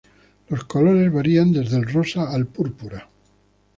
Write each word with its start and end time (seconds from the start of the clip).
Los 0.49 0.63
colores 0.63 1.13
varían 1.13 1.51
desde 1.51 1.77
el 1.77 1.83
rosa 1.83 2.27
al 2.33 2.47
púrpura. 2.47 3.07